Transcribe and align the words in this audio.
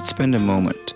could 0.00 0.08
spend 0.08 0.34
a 0.34 0.38
moment 0.38 0.94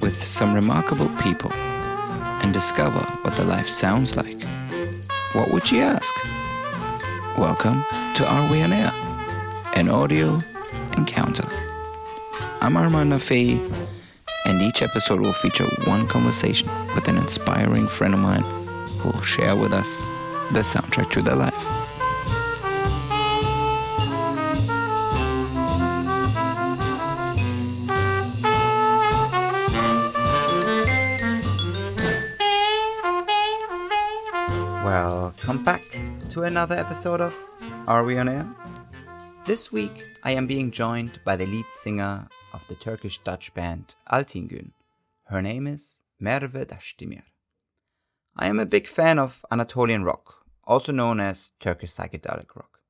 with 0.00 0.22
some 0.22 0.54
remarkable 0.54 1.08
people 1.20 1.52
and 1.52 2.54
discover 2.54 3.00
what 3.22 3.34
their 3.34 3.44
life 3.44 3.68
sounds 3.68 4.14
like, 4.14 4.40
what 5.32 5.50
would 5.50 5.68
you 5.68 5.80
ask? 5.80 6.14
Welcome 7.36 7.84
to 8.14 8.24
Are 8.24 8.48
We 8.52 8.62
On 8.62 8.72
Air? 8.72 8.92
An 9.74 9.88
audio 9.88 10.38
encounter. 10.96 11.48
I'm 12.60 12.76
Armand 12.76 13.12
Nafei, 13.12 13.58
and 14.46 14.62
each 14.62 14.82
episode 14.82 15.18
will 15.18 15.32
feature 15.32 15.66
one 15.88 16.06
conversation 16.06 16.68
with 16.94 17.08
an 17.08 17.16
inspiring 17.16 17.88
friend 17.88 18.14
of 18.14 18.20
mine 18.20 18.44
who 19.00 19.10
will 19.10 19.22
share 19.22 19.56
with 19.56 19.72
us 19.72 20.02
the 20.52 20.60
soundtrack 20.60 21.10
to 21.10 21.22
their 21.22 21.34
life. 21.34 21.83
Welcome 35.54 35.72
back 35.72 36.30
to 36.30 36.42
another 36.42 36.74
episode 36.74 37.20
of 37.20 37.32
Are 37.86 38.02
We 38.02 38.18
On 38.18 38.28
Air? 38.28 38.44
This 39.46 39.70
week 39.70 40.02
I 40.24 40.32
am 40.32 40.48
being 40.48 40.72
joined 40.72 41.20
by 41.24 41.36
the 41.36 41.46
lead 41.46 41.66
singer 41.70 42.26
of 42.52 42.66
the 42.66 42.74
Turkish 42.74 43.18
Dutch 43.18 43.54
band 43.54 43.94
Altın 44.10 44.48
Gün. 44.48 44.72
Her 45.26 45.40
name 45.40 45.68
is 45.68 46.00
Merve 46.20 46.66
Daşdemir. 46.66 47.22
I 48.36 48.48
am 48.48 48.58
a 48.58 48.66
big 48.66 48.88
fan 48.88 49.20
of 49.20 49.44
Anatolian 49.48 50.02
rock, 50.02 50.44
also 50.64 50.90
known 50.90 51.20
as 51.20 51.52
Turkish 51.60 51.90
psychedelic 51.90 52.56
rock. 52.56 52.80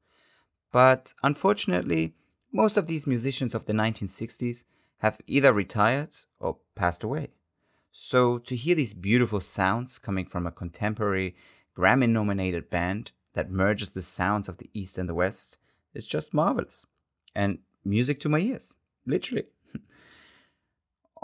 But 0.72 1.12
unfortunately, 1.22 2.14
most 2.50 2.78
of 2.78 2.86
these 2.86 3.06
musicians 3.06 3.54
of 3.54 3.66
the 3.66 3.74
1960s 3.74 4.64
have 5.00 5.18
either 5.26 5.52
retired 5.52 6.16
or 6.40 6.56
passed 6.74 7.04
away. 7.04 7.28
So 7.92 8.38
to 8.38 8.56
hear 8.56 8.74
these 8.74 8.94
beautiful 8.94 9.40
sounds 9.40 9.98
coming 9.98 10.24
from 10.24 10.46
a 10.46 10.50
contemporary 10.50 11.36
Grammy 11.76 12.08
nominated 12.08 12.70
band 12.70 13.12
that 13.34 13.50
merges 13.50 13.90
the 13.90 14.02
sounds 14.02 14.48
of 14.48 14.58
the 14.58 14.70
East 14.74 14.98
and 14.98 15.08
the 15.08 15.14
West 15.14 15.58
is 15.92 16.06
just 16.06 16.34
marvelous. 16.34 16.86
And 17.34 17.58
music 17.84 18.20
to 18.20 18.28
my 18.28 18.38
ears, 18.38 18.74
literally. 19.06 19.46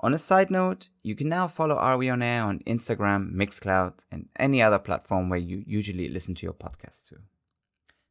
on 0.00 0.14
a 0.14 0.18
side 0.18 0.50
note, 0.50 0.88
you 1.02 1.14
can 1.14 1.28
now 1.28 1.46
follow 1.46 1.76
Are 1.76 1.96
We 1.96 2.08
On 2.10 2.22
Air 2.22 2.44
on 2.44 2.60
Instagram, 2.60 3.32
Mixcloud, 3.32 4.04
and 4.10 4.28
any 4.38 4.60
other 4.62 4.78
platform 4.78 5.28
where 5.28 5.38
you 5.38 5.62
usually 5.66 6.08
listen 6.08 6.34
to 6.36 6.46
your 6.46 6.54
podcast 6.54 7.04
to. 7.08 7.18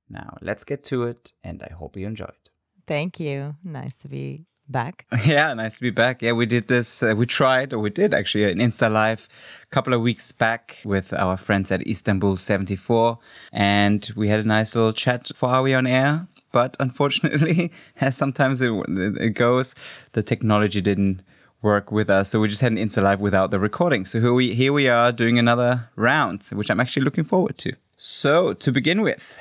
Now, 0.09 0.37
let's 0.41 0.63
get 0.63 0.83
to 0.85 1.03
it, 1.03 1.33
and 1.43 1.61
I 1.61 1.73
hope 1.73 1.97
you 1.97 2.07
enjoyed. 2.07 2.49
Thank 2.87 3.19
you. 3.19 3.55
Nice 3.63 3.95
to 3.99 4.07
be 4.07 4.45
back. 4.69 5.05
Yeah, 5.25 5.53
nice 5.53 5.75
to 5.75 5.81
be 5.81 5.89
back. 5.89 6.21
Yeah, 6.21 6.31
we 6.31 6.45
did 6.45 6.67
this. 6.67 7.03
Uh, 7.03 7.13
we 7.17 7.25
tried, 7.25 7.73
or 7.73 7.79
we 7.79 7.89
did 7.89 8.13
actually, 8.13 8.49
an 8.51 8.59
Insta 8.59 8.91
Live 8.91 9.27
a 9.63 9.65
couple 9.67 9.93
of 9.93 10.01
weeks 10.01 10.31
back 10.31 10.77
with 10.85 11.11
our 11.13 11.37
friends 11.37 11.71
at 11.71 11.85
Istanbul 11.85 12.37
74. 12.37 13.19
And 13.51 14.11
we 14.15 14.29
had 14.29 14.39
a 14.39 14.47
nice 14.47 14.75
little 14.75 14.93
chat 14.93 15.29
for 15.35 15.49
Are 15.49 15.63
We 15.63 15.73
On 15.73 15.85
Air? 15.85 16.27
But 16.51 16.75
unfortunately, 16.79 17.71
as 18.01 18.15
sometimes 18.15 18.61
it, 18.61 18.71
it 18.87 19.35
goes, 19.35 19.75
the 20.13 20.23
technology 20.23 20.81
didn't 20.81 21.21
work 21.61 21.91
with 21.91 22.09
us. 22.09 22.29
So 22.29 22.39
we 22.39 22.47
just 22.47 22.61
had 22.61 22.71
an 22.71 22.77
Insta 22.77 23.03
Live 23.03 23.19
without 23.19 23.51
the 23.51 23.59
recording. 23.59 24.05
So 24.05 24.19
here 24.21 24.33
we, 24.33 24.55
here 24.55 24.73
we 24.73 24.87
are 24.87 25.11
doing 25.11 25.37
another 25.37 25.89
round, 25.95 26.43
which 26.53 26.71
I'm 26.71 26.79
actually 26.79 27.03
looking 27.03 27.25
forward 27.25 27.57
to. 27.59 27.73
So 27.97 28.53
to 28.53 28.71
begin 28.71 29.01
with, 29.01 29.37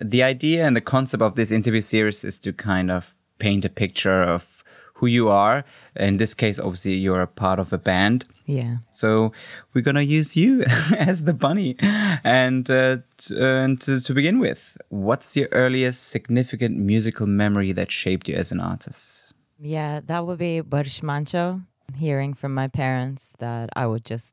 the 0.00 0.22
idea 0.22 0.66
and 0.66 0.76
the 0.76 0.82
concept 0.82 1.22
of 1.22 1.34
this 1.34 1.50
interview 1.50 1.80
series 1.80 2.24
is 2.24 2.38
to 2.40 2.52
kind 2.52 2.90
of 2.90 3.14
paint 3.38 3.64
a 3.64 3.70
picture 3.70 4.22
of 4.22 4.61
who 5.02 5.08
you 5.08 5.28
are. 5.28 5.64
In 5.96 6.18
this 6.18 6.32
case, 6.32 6.60
obviously, 6.60 6.94
you're 6.94 7.22
a 7.22 7.26
part 7.26 7.58
of 7.58 7.72
a 7.72 7.78
band. 7.78 8.24
Yeah. 8.46 8.76
So 8.92 9.32
we're 9.74 9.82
gonna 9.82 10.02
use 10.18 10.36
you 10.36 10.62
as 10.96 11.24
the 11.24 11.34
bunny, 11.34 11.74
and 12.22 12.70
uh, 12.70 12.98
t- 13.18 13.34
and 13.36 13.80
to, 13.80 14.00
to 14.00 14.14
begin 14.14 14.38
with, 14.38 14.76
what's 14.90 15.36
your 15.36 15.48
earliest 15.50 16.08
significant 16.10 16.78
musical 16.78 17.26
memory 17.26 17.72
that 17.72 17.90
shaped 17.90 18.28
you 18.28 18.36
as 18.36 18.52
an 18.52 18.60
artist? 18.60 19.34
Yeah, 19.58 20.00
that 20.06 20.24
would 20.24 20.38
be 20.38 20.60
Barış 20.60 21.00
Manço. 21.00 21.66
Hearing 21.98 22.32
from 22.32 22.54
my 22.54 22.68
parents 22.68 23.34
that 23.38 23.70
I 23.74 23.86
would 23.86 24.04
just, 24.04 24.32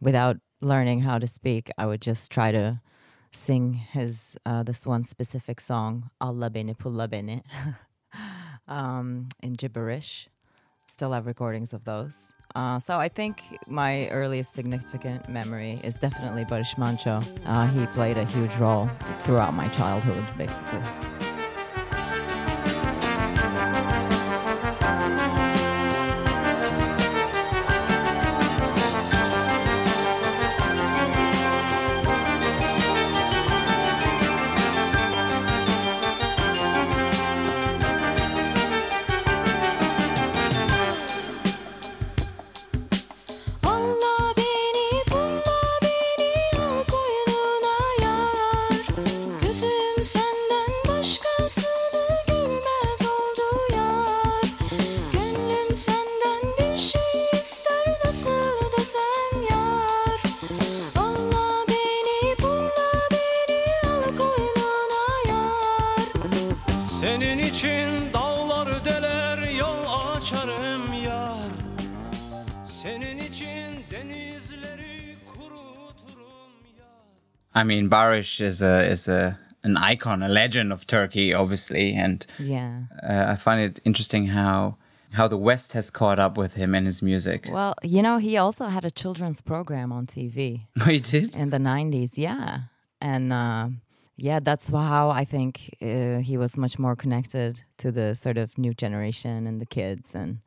without 0.00 0.36
learning 0.60 1.00
how 1.00 1.18
to 1.18 1.26
speak, 1.26 1.68
I 1.76 1.84
would 1.86 2.00
just 2.00 2.30
try 2.30 2.52
to 2.52 2.80
sing 3.32 3.74
his 3.74 4.36
uh, 4.46 4.62
this 4.62 4.86
one 4.86 5.04
specific 5.04 5.60
song, 5.60 6.10
Allah 6.20 6.48
beni 6.48 6.74
pulla 6.74 7.08
beni. 7.08 7.42
um, 8.68 9.28
in 9.42 9.54
gibberish. 9.54 10.28
Still 10.88 11.12
have 11.12 11.26
recordings 11.26 11.72
of 11.72 11.84
those. 11.84 12.32
Uh, 12.54 12.78
so 12.78 12.98
I 12.98 13.08
think 13.08 13.42
my 13.66 14.08
earliest 14.08 14.54
significant 14.54 15.28
memory 15.28 15.78
is 15.82 15.94
definitely 15.96 16.44
Barış 16.44 16.74
Manço. 16.76 17.22
Uh, 17.44 17.66
he 17.66 17.86
played 17.86 18.16
a 18.16 18.24
huge 18.24 18.54
role 18.56 18.88
throughout 19.20 19.52
my 19.52 19.68
childhood, 19.68 20.24
basically. 20.38 21.15
I 77.56 77.64
mean, 77.64 77.88
Barış 77.88 78.40
is 78.42 78.60
a 78.60 78.86
is 78.86 79.08
a 79.08 79.38
an 79.62 79.78
icon, 79.78 80.22
a 80.22 80.28
legend 80.28 80.72
of 80.72 80.86
Turkey, 80.86 81.32
obviously, 81.32 81.94
and 81.94 82.26
yeah, 82.38 82.82
uh, 83.02 83.32
I 83.32 83.36
find 83.36 83.60
it 83.62 83.80
interesting 83.84 84.26
how 84.26 84.76
how 85.12 85.26
the 85.26 85.38
West 85.38 85.72
has 85.72 85.90
caught 85.90 86.18
up 86.18 86.36
with 86.36 86.52
him 86.54 86.74
and 86.74 86.86
his 86.86 87.00
music. 87.00 87.48
Well, 87.50 87.74
you 87.82 88.02
know, 88.02 88.18
he 88.18 88.36
also 88.36 88.66
had 88.66 88.84
a 88.84 88.90
children's 88.90 89.40
program 89.40 89.90
on 89.90 90.06
TV. 90.06 90.66
Oh, 90.80 90.84
he 90.84 91.00
did 91.00 91.34
in 91.34 91.48
the 91.48 91.58
'90s, 91.58 92.18
yeah, 92.18 92.58
and 93.00 93.32
uh, 93.32 93.68
yeah, 94.18 94.38
that's 94.40 94.68
how 94.68 95.08
I 95.08 95.24
think 95.24 95.74
uh, 95.80 96.18
he 96.18 96.36
was 96.36 96.58
much 96.58 96.78
more 96.78 96.94
connected 96.94 97.62
to 97.78 97.90
the 97.90 98.14
sort 98.14 98.36
of 98.36 98.58
new 98.58 98.74
generation 98.74 99.46
and 99.46 99.62
the 99.62 99.66
kids, 99.66 100.14
and 100.14 100.40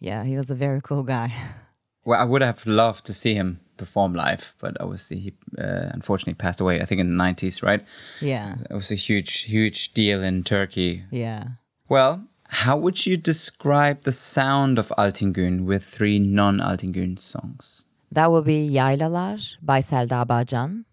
yeah, 0.00 0.24
he 0.24 0.36
was 0.38 0.50
a 0.50 0.54
very 0.54 0.80
cool 0.80 1.02
guy. 1.02 1.30
Well, 2.04 2.20
I 2.20 2.24
would 2.24 2.42
have 2.42 2.66
loved 2.66 3.06
to 3.06 3.14
see 3.14 3.34
him 3.34 3.60
perform 3.76 4.14
live, 4.14 4.54
but 4.60 4.76
obviously 4.80 5.18
he 5.18 5.32
uh, 5.58 5.90
unfortunately 5.92 6.34
passed 6.34 6.60
away. 6.60 6.80
I 6.80 6.84
think 6.84 7.00
in 7.00 7.08
the 7.08 7.16
nineties, 7.16 7.62
right? 7.62 7.84
Yeah, 8.20 8.56
it 8.70 8.74
was 8.74 8.92
a 8.92 8.94
huge, 8.96 9.42
huge 9.42 9.92
deal 9.94 10.22
in 10.22 10.44
Turkey. 10.44 11.04
Yeah. 11.10 11.44
Well, 11.88 12.24
how 12.48 12.76
would 12.76 13.06
you 13.06 13.16
describe 13.16 14.02
the 14.02 14.12
sound 14.12 14.78
of 14.78 14.92
Altın 14.96 15.32
Gün 15.32 15.66
with 15.66 15.84
three 15.84 16.18
non-Altın 16.18 16.92
Gün 16.92 17.16
songs? 17.16 17.84
That 18.12 18.30
would 18.30 18.44
be 18.44 18.68
Yaylalar 18.68 19.56
by 19.62 19.80
Selda 19.80 20.24
Bağcan. 20.24 20.84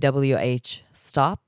BWH 0.00 0.80
Stop. 0.94 1.40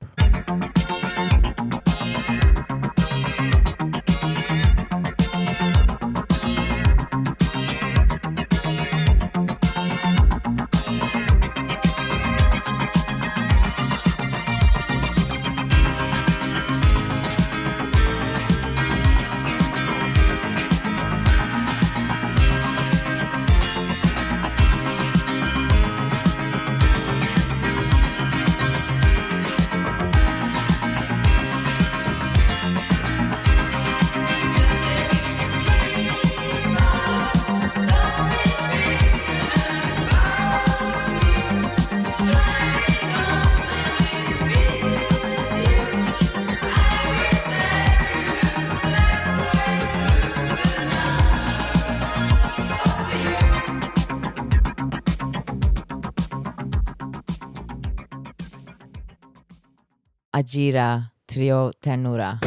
A 60.35 60.41
Gira 60.41 61.11
Trio 61.27 61.73
Ternura. 61.79 62.39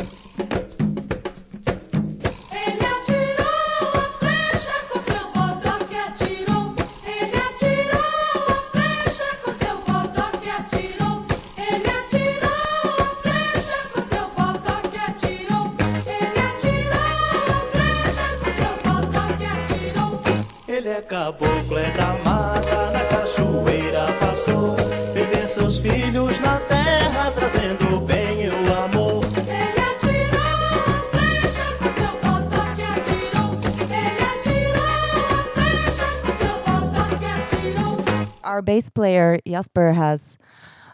Jasper 39.46 39.92
has 39.92 40.36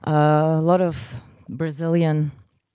a 0.04 0.60
lot 0.60 0.80
of 0.80 1.20
Brazilian 1.48 2.32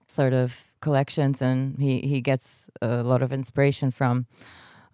sort 0.07 0.33
of 0.33 0.63
collections, 0.81 1.41
and 1.41 1.77
he 1.79 1.99
he 2.01 2.21
gets 2.21 2.69
a 2.81 3.03
lot 3.03 3.21
of 3.21 3.31
inspiration 3.31 3.91
from 3.91 4.25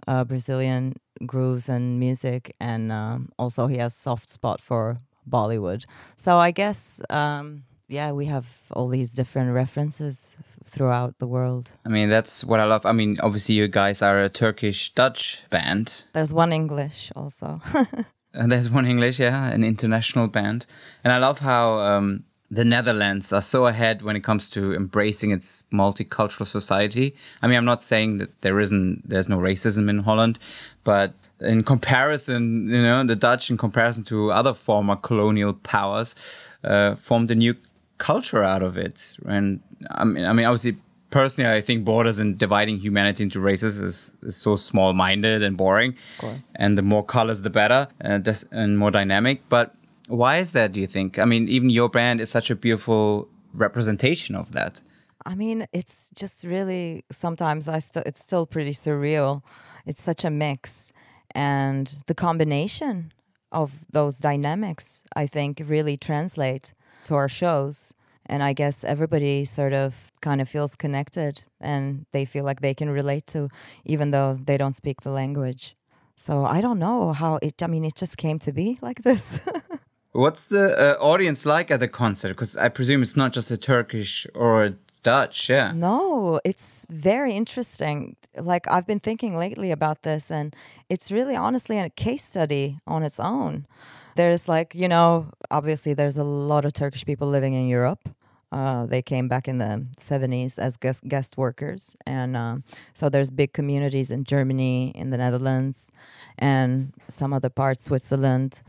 uh, 0.08 0.24
Brazilian 0.24 0.96
grooves 1.26 1.70
and 1.70 2.00
music, 2.00 2.56
and 2.60 2.92
um, 2.92 3.30
also 3.38 3.68
he 3.68 3.78
has 3.78 3.94
soft 3.94 4.30
spot 4.30 4.62
for 4.62 5.00
Bollywood. 5.30 5.86
So 6.18 6.38
I 6.38 6.52
guess. 6.52 7.02
Um, 7.10 7.64
yeah, 7.90 8.12
we 8.12 8.26
have 8.26 8.48
all 8.72 8.88
these 8.88 9.12
different 9.12 9.54
references 9.54 10.36
throughout 10.66 11.20
the 11.20 11.28
world. 11.28 11.72
I 11.86 11.90
mean, 11.90 12.10
that's 12.10 12.44
what 12.44 12.60
I 12.60 12.66
love. 12.66 12.86
I 12.86 12.92
mean, 12.92 13.20
obviously, 13.22 13.56
you 13.56 13.68
guys 13.68 14.02
are 14.02 14.22
a 14.22 14.30
Turkish 14.30 14.94
Dutch 14.94 15.44
band, 15.50 16.06
There's 16.14 16.34
one 16.34 16.52
English 16.52 17.12
also. 17.16 17.62
and 18.34 18.52
there's 18.52 18.70
one 18.70 18.86
English, 18.86 19.20
yeah, 19.20 19.50
an 19.50 19.64
international 19.64 20.28
band. 20.28 20.66
And 21.04 21.14
I 21.14 21.18
love 21.18 21.40
how 21.40 21.80
um, 21.80 22.24
the 22.52 22.66
Netherlands 22.66 23.34
are 23.34 23.42
so 23.42 23.68
ahead 23.68 24.02
when 24.02 24.16
it 24.16 24.24
comes 24.24 24.50
to 24.52 24.74
embracing 24.74 25.32
its 25.32 25.64
multicultural 25.72 26.46
society. 26.46 27.16
I 27.42 27.48
mean, 27.48 27.58
I'm 27.58 27.66
not 27.66 27.84
saying 27.84 28.20
that 28.20 28.42
there 28.42 28.60
isn't, 28.60 29.08
there's 29.08 29.30
no 29.30 29.38
racism 29.38 29.90
in 29.90 30.00
Holland, 30.00 30.40
but 30.84 31.14
in 31.40 31.64
comparison, 31.64 32.70
you 32.70 32.82
know, 32.82 33.06
the 33.06 33.16
Dutch, 33.16 33.50
in 33.50 33.58
comparison 33.58 34.04
to 34.06 34.32
other 34.32 34.54
former 34.54 34.96
colonial 34.96 35.54
powers, 35.54 36.16
uh, 36.64 36.96
formed 36.96 37.32
a 37.32 37.36
new 37.36 37.56
culture 37.98 38.44
out 38.44 38.64
of 38.64 38.78
it. 38.78 39.18
And 39.26 39.60
I 39.92 40.04
mean, 40.04 40.26
I 40.26 40.34
mean, 40.34 40.46
obviously, 40.46 40.78
personally, 41.14 41.50
I 41.50 41.62
think 41.62 41.86
borders 41.86 42.20
and 42.20 42.38
dividing 42.38 42.80
humanity 42.80 43.24
into 43.24 43.40
races 43.40 43.78
is, 43.80 44.18
is 44.24 44.36
so 44.36 44.56
small-minded 44.56 45.44
and 45.44 45.56
boring. 45.56 45.92
Of 45.92 46.18
course. 46.18 46.54
And 46.58 46.78
the 46.78 46.82
more 46.82 47.06
colors, 47.06 47.42
the 47.42 47.50
better, 47.62 47.88
uh, 47.88 48.14
and, 48.14 48.26
this, 48.26 48.44
and 48.52 48.78
more 48.78 48.92
dynamic. 48.92 49.48
But 49.48 49.76
why 50.08 50.40
is 50.40 50.52
that? 50.52 50.74
Do 50.74 50.82
you 50.82 50.88
think? 50.88 51.20
I 51.20 51.26
mean, 51.26 51.48
even 51.48 51.70
your 51.70 51.88
brand 51.88 52.20
is 52.20 52.30
such 52.30 52.50
a 52.50 52.56
beautiful 52.56 53.30
representation 53.54 54.36
of 54.36 54.52
that. 54.54 54.82
I 55.26 55.36
mean, 55.36 55.68
it's 55.72 56.10
just 56.16 56.44
really 56.44 57.06
sometimes 57.12 57.70
I 57.70 57.80
still 57.80 58.04
it's 58.06 58.22
still 58.22 58.46
pretty 58.46 58.74
surreal. 58.74 59.42
It's 59.86 60.04
such 60.04 60.26
a 60.26 60.30
mix, 60.30 60.92
and 61.32 61.96
the 62.08 62.16
combination 62.16 63.14
of 63.52 63.86
those 63.90 64.18
dynamics, 64.20 65.04
I 65.16 65.28
think, 65.28 65.62
really 65.64 65.96
translate 65.96 66.74
to 67.06 67.16
our 67.16 67.30
shows. 67.30 67.94
And 68.26 68.42
I 68.42 68.54
guess 68.54 68.84
everybody 68.84 69.46
sort 69.46 69.74
of 69.74 70.12
kind 70.22 70.42
of 70.42 70.48
feels 70.48 70.76
connected, 70.76 71.44
and 71.60 72.06
they 72.12 72.26
feel 72.26 72.46
like 72.46 72.62
they 72.62 72.74
can 72.74 72.90
relate 72.90 73.28
to, 73.28 73.50
even 73.86 74.12
though 74.12 74.40
they 74.42 74.58
don't 74.58 74.76
speak 74.76 75.02
the 75.02 75.12
language. 75.12 75.76
So 76.16 76.46
I 76.46 76.62
don't 76.62 76.80
know 76.80 77.14
how 77.14 77.40
it. 77.42 77.62
I 77.62 77.68
mean, 77.68 77.84
it 77.84 77.96
just 77.96 78.18
came 78.18 78.40
to 78.40 78.52
be 78.52 78.80
like 78.82 79.04
this. 79.04 79.42
What's 80.14 80.46
the 80.46 80.78
uh, 80.78 81.04
audience 81.04 81.46
like 81.46 81.72
at 81.72 81.80
the 81.80 81.88
concert? 81.88 82.30
Because 82.30 82.56
I 82.56 82.70
presume 82.70 83.02
it's 83.02 83.16
not 83.16 83.34
just 83.34 83.50
a 83.50 83.58
Turkish 83.58 84.28
or 84.36 84.66
a 84.66 84.74
Dutch, 85.04 85.50
yeah. 85.50 85.72
No, 85.74 86.40
it's 86.44 86.88
very 86.90 87.34
interesting. 87.34 88.16
Like 88.38 88.68
I've 88.70 88.88
been 88.88 89.00
thinking 89.00 89.38
lately 89.38 89.72
about 89.72 90.04
this, 90.04 90.32
and 90.32 90.56
it's 90.90 91.12
really 91.12 91.36
honestly 91.36 91.78
a 91.78 91.90
case 91.90 92.24
study 92.24 92.80
on 92.88 93.04
its 93.04 93.20
own. 93.20 93.68
There's 94.16 94.48
like, 94.48 94.76
you 94.76 94.88
know, 94.88 95.28
obviously 95.52 95.94
there's 95.94 96.18
a 96.18 96.24
lot 96.24 96.66
of 96.66 96.74
Turkish 96.74 97.06
people 97.06 97.28
living 97.28 97.54
in 97.54 97.68
Europe. 97.68 98.10
Uh, 98.52 98.86
they 98.86 99.02
came 99.02 99.28
back 99.28 99.48
in 99.48 99.58
the 99.58 99.84
70s 99.98 100.60
as 100.60 100.78
guest, 100.78 101.08
guest 101.08 101.38
workers. 101.38 101.96
And 102.06 102.38
um, 102.38 102.64
so 102.94 103.10
there's 103.10 103.32
big 103.32 103.52
communities 103.52 104.12
in 104.12 104.26
Germany, 104.26 104.92
in 104.94 105.10
the 105.10 105.18
Netherlands, 105.18 105.92
and 106.38 106.94
some 107.08 107.34
other 107.34 107.50
parts, 107.50 107.86
Switzerland. 107.86 108.62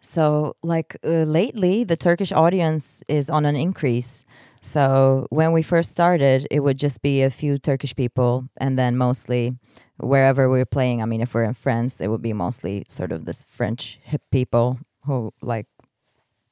So, 0.00 0.56
like 0.62 0.96
uh, 1.04 1.24
lately, 1.24 1.84
the 1.84 1.96
Turkish 1.96 2.32
audience 2.32 3.04
is 3.06 3.30
on 3.30 3.46
an 3.46 3.54
increase. 3.56 4.24
So, 4.64 5.26
when 5.28 5.52
we 5.52 5.62
first 5.62 5.92
started, 5.92 6.48
it 6.50 6.60
would 6.60 6.78
just 6.78 7.02
be 7.02 7.22
a 7.22 7.28
few 7.28 7.58
Turkish 7.58 7.94
people, 7.94 8.48
and 8.56 8.78
then 8.78 8.96
mostly 8.96 9.52
wherever 9.98 10.48
we 10.48 10.58
were 10.58 10.64
playing. 10.64 11.02
I 11.02 11.04
mean, 11.04 11.20
if 11.20 11.34
we're 11.34 11.44
in 11.44 11.52
France, 11.52 12.00
it 12.00 12.08
would 12.08 12.22
be 12.22 12.32
mostly 12.32 12.84
sort 12.88 13.12
of 13.12 13.26
this 13.26 13.44
French 13.48 14.00
hip 14.02 14.22
people 14.30 14.78
who 15.04 15.34
like 15.42 15.66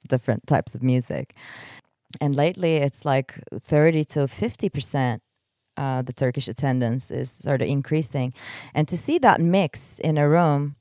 different 0.09 0.47
types 0.47 0.75
of 0.75 0.83
music. 0.83 1.35
And 2.21 2.37
lately, 2.37 2.77
it's 2.77 3.07
like 3.07 3.41
30 3.59 4.05
to 4.05 4.19
50%. 4.21 5.21
Uh, 5.79 6.03
the 6.03 6.13
Turkish 6.13 6.49
attendance 6.49 7.11
is 7.11 7.31
sort 7.31 7.63
of 7.63 7.69
increasing. 7.69 8.35
And 8.75 8.87
to 8.89 8.97
see 8.99 9.17
that 9.21 9.41
mix 9.41 9.99
in 9.99 10.19
a 10.19 10.29
room, 10.29 10.77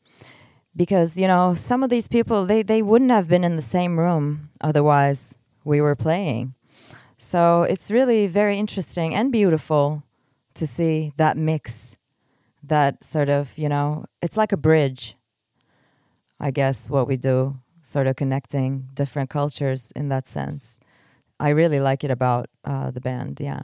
because 0.75 1.17
you 1.17 1.27
know 1.27 1.53
some 1.53 1.81
of 1.81 1.89
these 1.89 2.07
people 2.07 2.45
they 2.45 2.61
they 2.61 2.81
wouldn't 2.81 3.11
have 3.11 3.27
been 3.27 3.43
in 3.43 3.55
the 3.57 3.61
same 3.61 3.99
room 3.99 4.49
otherwise 4.61 5.35
we 5.63 5.81
were 5.81 5.95
playing 5.95 6.53
so 7.21 7.63
it's 7.63 7.91
really 7.91 8.27
very 8.27 8.57
interesting 8.57 9.13
and 9.13 9.31
beautiful 9.31 10.03
to 10.55 10.65
see 10.65 11.13
that 11.17 11.37
mix 11.37 11.95
that 12.63 13.03
sort 13.03 13.29
of 13.29 13.57
you 13.57 13.69
know 13.69 14.05
it's 14.21 14.37
like 14.37 14.51
a 14.51 14.57
bridge 14.57 15.15
i 16.39 16.51
guess 16.51 16.89
what 16.89 17.07
we 17.07 17.15
do 17.15 17.55
sort 17.81 18.07
of 18.07 18.15
connecting 18.15 18.87
different 18.93 19.29
cultures 19.29 19.91
in 19.95 20.09
that 20.09 20.27
sense. 20.27 20.79
I 21.39 21.49
really 21.49 21.79
like 21.79 22.03
it 22.03 22.11
about 22.11 22.47
uh, 22.63 22.91
the 22.91 23.01
band 23.01 23.39
yeah 23.39 23.63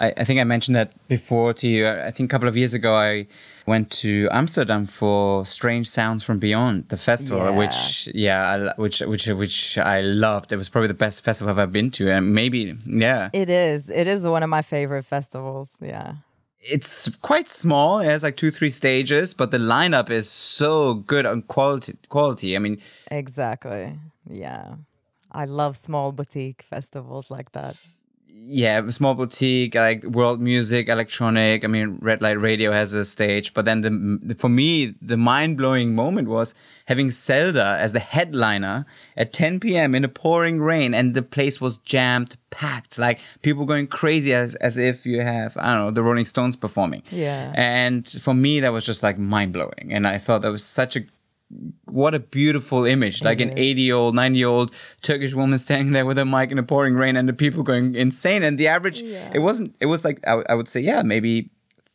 I, 0.00 0.12
I 0.16 0.24
think 0.24 0.40
I 0.40 0.44
mentioned 0.44 0.74
that 0.76 0.92
before 1.08 1.52
to 1.54 1.68
you. 1.68 1.86
I 1.88 2.10
think 2.10 2.30
a 2.30 2.32
couple 2.32 2.48
of 2.48 2.56
years 2.56 2.74
ago, 2.74 2.94
I 2.94 3.26
went 3.66 3.90
to 4.02 4.28
Amsterdam 4.32 4.86
for 4.86 5.44
Strange 5.44 5.88
Sounds 5.88 6.24
from 6.24 6.38
Beyond, 6.38 6.88
the 6.88 6.96
festival, 6.96 7.44
Yeah. 7.44 7.50
which 7.50 8.08
yeah, 8.14 8.72
I, 8.76 8.80
which 8.80 9.00
which 9.00 9.26
which 9.28 9.78
I 9.78 10.00
loved. 10.00 10.52
It 10.52 10.56
was 10.56 10.68
probably 10.68 10.88
the 10.88 10.94
best 10.94 11.22
festival 11.22 11.50
I've 11.52 11.58
ever 11.58 11.70
been 11.70 11.90
to, 11.92 12.10
and 12.10 12.34
maybe 12.34 12.76
yeah, 12.86 13.28
it 13.32 13.50
is 13.50 13.90
it 13.90 14.06
is 14.06 14.22
one 14.22 14.42
of 14.42 14.50
my 14.50 14.62
favorite 14.62 15.04
festivals 15.04 15.76
yeah 15.80 16.14
it's 16.62 17.08
quite 17.22 17.48
small. 17.48 18.00
It 18.00 18.06
has 18.06 18.22
like 18.22 18.36
two 18.36 18.50
three 18.50 18.70
stages, 18.70 19.34
but 19.34 19.50
the 19.50 19.58
lineup 19.58 20.10
is 20.10 20.28
so 20.28 20.94
good 20.94 21.24
on 21.26 21.42
quality. 21.42 21.96
Quality. 22.08 22.54
I 22.56 22.58
mean, 22.58 22.80
Exactly. 23.10 23.98
Yeah. 24.28 24.74
I 25.32 25.44
love 25.46 25.76
small 25.76 26.12
boutique 26.12 26.62
festivals 26.62 27.30
like 27.30 27.52
that. 27.52 27.76
Yeah, 28.42 28.88
small 28.90 29.14
boutique, 29.14 29.74
like 29.74 30.02
world 30.02 30.40
music, 30.40 30.88
electronic. 30.88 31.62
I 31.62 31.66
mean, 31.66 31.98
Red 32.00 32.22
Light 32.22 32.40
Radio 32.40 32.72
has 32.72 32.92
a 32.94 33.04
stage, 33.04 33.54
but 33.54 33.64
then 33.64 33.80
the 33.82 34.34
for 34.34 34.48
me 34.48 34.94
the 35.02 35.16
mind 35.16 35.56
blowing 35.56 35.94
moment 35.94 36.28
was 36.28 36.54
having 36.86 37.10
Selda 37.10 37.76
as 37.78 37.92
the 37.92 38.00
headliner 38.00 38.86
at 39.16 39.32
10 39.32 39.60
p.m. 39.60 39.94
in 39.94 40.04
a 40.04 40.08
pouring 40.08 40.60
rain, 40.60 40.94
and 40.94 41.14
the 41.14 41.22
place 41.22 41.60
was 41.60 41.76
jammed, 41.78 42.36
packed, 42.50 42.98
like 42.98 43.20
people 43.42 43.66
going 43.66 43.86
crazy 43.86 44.32
as 44.32 44.54
as 44.56 44.76
if 44.76 45.04
you 45.06 45.20
have 45.20 45.56
I 45.56 45.74
don't 45.74 45.84
know 45.84 45.90
the 45.90 46.02
Rolling 46.02 46.24
Stones 46.24 46.56
performing. 46.56 47.02
Yeah. 47.10 47.52
and 47.54 48.08
for 48.08 48.34
me 48.34 48.60
that 48.60 48.72
was 48.72 48.84
just 48.84 49.02
like 49.02 49.18
mind 49.18 49.52
blowing, 49.52 49.90
and 49.92 50.06
I 50.06 50.18
thought 50.18 50.42
that 50.42 50.50
was 50.50 50.64
such 50.64 50.96
a 50.96 51.00
what 51.86 52.14
a 52.14 52.20
beautiful 52.20 52.84
image 52.84 53.22
like 53.24 53.40
an 53.40 53.50
80 53.58 53.80
year 53.82 53.96
old 53.96 54.14
90 54.14 54.38
year 54.38 54.46
old 54.48 54.70
turkish 55.02 55.34
woman 55.34 55.58
standing 55.58 55.92
there 55.92 56.06
with 56.06 56.16
a 56.18 56.24
mic 56.24 56.50
in 56.52 56.56
the 56.58 56.62
pouring 56.62 56.94
rain 56.94 57.16
and 57.16 57.28
the 57.28 57.32
people 57.32 57.64
going 57.64 57.94
insane 57.96 58.44
and 58.44 58.56
the 58.56 58.68
average 58.68 59.00
Yeah. 59.00 59.32
it 59.34 59.40
wasn't 59.40 59.74
it 59.80 59.86
was 59.86 60.04
like 60.04 60.20
I 60.26 60.54
would 60.54 60.68
say 60.68 60.80
yeah 60.80 61.02
maybe 61.02 61.50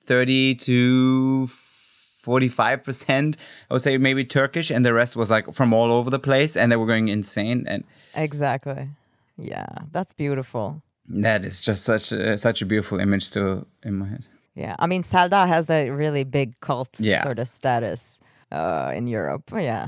30 0.07 0.55
to 0.55 1.47
45 1.47 2.83
percent 2.83 3.37
i 3.69 3.73
would 3.73 3.81
say 3.81 3.97
maybe 3.97 4.25
turkish 4.25 4.71
and 4.71 4.83
the 4.85 4.93
rest 4.93 5.15
was 5.15 5.29
like 5.31 5.53
from 5.53 5.73
all 5.73 5.91
over 5.91 6.09
the 6.09 6.19
place 6.19 6.57
and 6.57 6.71
they 6.71 6.75
were 6.75 6.87
going 6.87 7.07
insane 7.07 7.65
and 7.67 7.83
Exactly. 8.17 8.89
Yeah, 9.37 9.65
that's 9.91 10.13
beautiful. 10.13 10.81
that 11.09 11.43
is 11.43 11.59
just 11.59 11.83
such 11.83 12.11
a, 12.13 12.37
such 12.37 12.61
a 12.61 12.65
beautiful 12.65 12.99
image 12.99 13.23
still 13.25 13.67
in 13.83 13.95
my 13.95 14.07
head 14.07 14.23
Yeah, 14.55 14.75
I 14.79 14.87
mean, 14.87 15.03
Selda 15.03 15.45
has 15.47 15.69
a 15.69 15.89
really 15.89 16.23
big 16.23 16.59
cult 16.61 16.89
Yeah. 16.99 17.23
sort 17.23 17.39
of 17.39 17.47
status 17.47 18.19
uh, 18.51 18.91
in 18.95 19.07
Europe. 19.07 19.51
Yeah. 19.53 19.87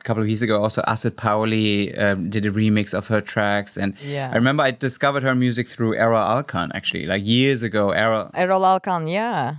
a 0.00 0.04
couple 0.04 0.22
of 0.22 0.28
years 0.28 0.42
ago 0.42 0.62
also 0.62 0.82
Acid 0.86 1.16
Pauli 1.16 1.94
um, 1.96 2.28
did 2.30 2.44
a 2.46 2.50
remix 2.50 2.92
of 2.94 3.06
her 3.08 3.20
tracks 3.22 3.76
and 3.78 3.94
Yeah. 4.02 4.30
I 4.32 4.36
remember 4.36 4.62
I 4.62 4.70
discovered 4.70 5.22
her 5.22 5.34
music 5.34 5.66
through 5.68 5.96
Erol 5.96 6.22
Alkan 6.36 6.70
actually 6.74 7.06
like 7.06 7.24
years 7.24 7.62
ago 7.62 7.90
Era 7.90 8.30
Erol 8.34 8.64
Alkan, 8.72 9.06
yeah. 9.08 9.54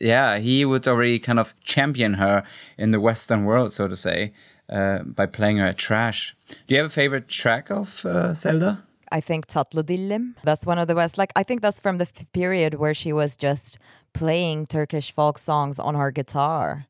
yeah 0.00 0.38
he 0.38 0.64
would 0.64 0.86
already 0.88 1.18
kind 1.18 1.38
of 1.38 1.54
champion 1.62 2.14
her 2.14 2.42
in 2.78 2.90
the 2.90 2.98
western 3.00 3.44
world 3.44 3.72
so 3.72 3.86
to 3.88 3.96
say 3.96 4.32
uh, 4.68 4.98
by 5.18 5.26
playing 5.26 5.58
her 5.58 5.66
at 5.66 5.78
trash 5.78 6.34
do 6.66 6.74
you 6.74 6.78
have 6.82 6.90
a 6.90 6.94
favorite 7.02 7.28
track 7.28 7.70
of 7.70 8.04
uh, 8.04 8.34
Selda 8.34 8.82
I 9.12 9.20
think 9.20 9.46
Tatlı 9.46 9.84
Dillim. 9.84 10.34
That's 10.42 10.66
one 10.66 10.80
of 10.82 10.88
the 10.88 10.94
best. 10.96 11.16
Like, 11.16 11.30
I 11.36 11.44
think 11.44 11.60
that's 11.62 11.78
from 11.78 11.98
the 11.98 12.08
f- 12.12 12.26
period 12.32 12.74
where 12.74 12.92
she 12.92 13.12
was 13.12 13.36
just 13.36 13.78
playing 14.12 14.66
Turkish 14.66 15.12
folk 15.12 15.38
songs 15.38 15.78
on 15.78 15.94
her 15.94 16.10
guitar. 16.10 16.86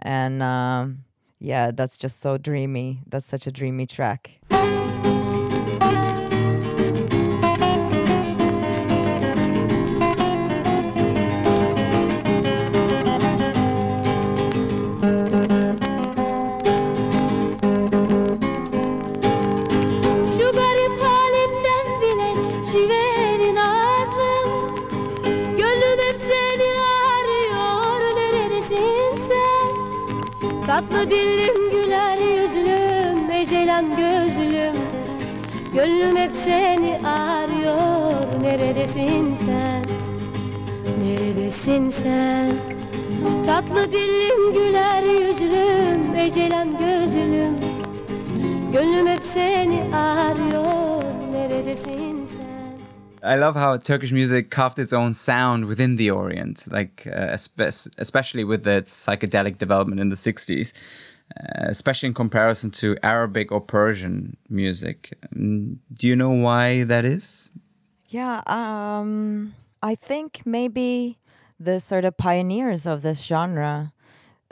And 0.00 0.42
um, 0.42 1.04
yeah, 1.38 1.70
that's 1.70 1.96
just 1.96 2.20
so 2.20 2.38
dreamy. 2.38 3.02
That's 3.06 3.26
such 3.26 3.46
a 3.46 3.52
dreamy 3.52 3.86
track. 3.86 4.40
Tatlı 31.00 31.10
dillim 31.10 31.70
güler 31.70 32.18
yüzlüm 32.18 33.30
ecelen 33.30 33.86
gözlüm. 33.96 34.74
Gönlüm 35.74 36.16
hep 36.16 36.32
seni 36.32 36.98
arıyor 37.08 38.42
neredesin 38.42 39.34
sen? 39.34 39.84
Neredesin 41.02 41.88
sen? 41.88 42.52
Tatlı 43.46 43.92
dillim 43.92 44.52
güler 44.52 45.02
yüzlüm 45.02 46.14
ecelen 46.16 46.68
gözlüm. 46.70 47.56
Gönlüm 48.72 49.06
hep 49.06 49.22
seni 49.22 49.82
arıyor 49.94 51.02
Neredesin 51.32 52.09
I 53.22 53.36
love 53.36 53.54
how 53.54 53.76
Turkish 53.76 54.12
music 54.12 54.50
carved 54.50 54.78
its 54.78 54.92
own 54.92 55.12
sound 55.14 55.66
within 55.66 55.96
the 55.96 56.10
Orient, 56.10 56.70
like 56.70 57.06
uh, 57.06 57.36
especially 57.98 58.44
with 58.44 58.66
its 58.66 59.06
psychedelic 59.06 59.58
development 59.58 60.00
in 60.00 60.08
the 60.08 60.16
60s, 60.16 60.72
uh, 61.38 61.42
especially 61.68 62.08
in 62.08 62.14
comparison 62.14 62.70
to 62.72 62.96
Arabic 63.02 63.52
or 63.52 63.60
Persian 63.60 64.36
music. 64.48 65.16
Um, 65.34 65.80
do 65.92 66.06
you 66.06 66.16
know 66.16 66.30
why 66.30 66.84
that 66.84 67.04
is? 67.04 67.50
Yeah, 68.08 68.42
um, 68.46 69.54
I 69.82 69.94
think 69.94 70.42
maybe 70.44 71.18
the 71.58 71.78
sort 71.78 72.04
of 72.04 72.16
pioneers 72.16 72.86
of 72.86 73.02
this 73.02 73.22
genre, 73.22 73.92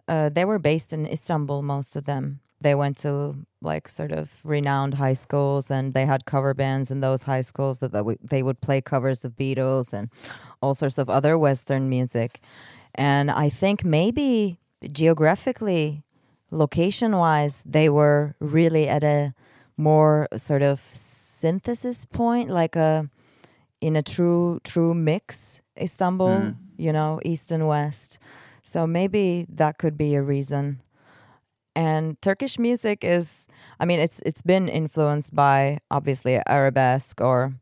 uh, 0.06 0.28
they 0.28 0.44
were 0.44 0.58
based 0.58 0.92
in 0.92 1.06
Istanbul, 1.06 1.62
most 1.62 1.96
of 1.96 2.04
them. 2.04 2.40
They 2.60 2.74
went 2.74 2.98
to 2.98 3.36
like 3.62 3.88
sort 3.88 4.12
of 4.12 4.40
renowned 4.44 4.94
high 4.94 5.14
schools 5.14 5.70
and 5.70 5.94
they 5.94 6.06
had 6.06 6.24
cover 6.24 6.54
bands 6.54 6.90
in 6.90 7.00
those 7.00 7.24
high 7.24 7.42
schools 7.42 7.78
that, 7.78 7.92
they 8.22 8.42
would 8.42 8.60
play 8.60 8.80
covers 8.80 9.24
of 9.24 9.36
Beatles 9.36 9.92
and 9.92 10.10
all 10.60 10.74
sorts 10.74 10.98
of 10.98 11.08
other 11.08 11.38
Western 11.38 11.88
music. 11.88 12.40
And 12.94 13.30
I 13.30 13.48
think 13.48 13.84
maybe 13.84 14.58
geographically, 14.92 16.02
location 16.50 17.16
wise, 17.16 17.62
they 17.64 17.88
were 17.88 18.34
really 18.40 18.88
at 18.88 19.04
a 19.04 19.34
more 19.76 20.28
sort 20.36 20.62
of 20.62 20.80
synthesis 20.92 22.04
point, 22.04 22.50
like 22.50 22.74
a 22.74 23.08
in 23.80 23.94
a 23.94 24.02
true 24.02 24.60
true 24.64 24.94
mix 24.94 25.60
Istanbul, 25.80 26.28
mm. 26.28 26.56
you 26.76 26.92
know, 26.92 27.20
east 27.24 27.52
and 27.52 27.68
west. 27.68 28.18
So 28.62 28.86
maybe 28.86 29.46
that 29.48 29.78
could 29.78 29.96
be 29.96 30.14
a 30.14 30.22
reason. 30.22 30.80
And 31.78 32.20
Turkish 32.20 32.58
music 32.58 33.04
is 33.04 33.46
I 33.78 33.84
mean 33.84 34.00
it's 34.00 34.20
it's 34.26 34.42
been 34.42 34.68
influenced 34.68 35.32
by 35.32 35.78
obviously 35.92 36.42
arabesque 36.48 37.20
or 37.20 37.52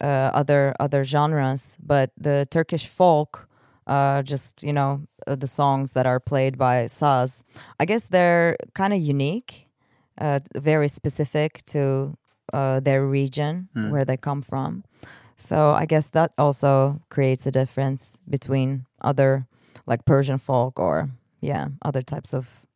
uh, 0.00 0.30
other 0.32 0.74
other 0.78 1.02
genres, 1.02 1.76
but 1.82 2.12
the 2.16 2.46
Turkish 2.50 2.86
folk 2.86 3.48
uh, 3.88 4.22
just 4.22 4.62
you 4.62 4.72
know 4.72 5.02
uh, 5.26 5.34
the 5.34 5.48
songs 5.48 5.92
that 5.92 6.06
are 6.06 6.20
played 6.20 6.56
by 6.56 6.86
saz, 6.86 7.42
I 7.80 7.84
guess 7.84 8.04
they're 8.04 8.56
kind 8.74 8.92
of 8.92 9.00
unique, 9.00 9.66
uh, 10.18 10.38
very 10.54 10.88
specific 10.88 11.66
to 11.66 12.16
uh, 12.52 12.78
their 12.78 13.04
region 13.04 13.68
where 13.90 14.04
they 14.04 14.16
come 14.16 14.40
from. 14.42 14.84
So 15.36 15.72
I 15.72 15.84
guess 15.86 16.06
that 16.10 16.30
also 16.38 17.00
creates 17.08 17.44
a 17.46 17.50
difference 17.50 18.20
between 18.28 18.86
other 19.00 19.46
like 19.84 20.04
Persian 20.04 20.38
folk 20.38 20.78
or 20.78 21.08
yeah 21.40 21.68
other 21.82 22.02
types 22.02 22.32
of 22.32 22.67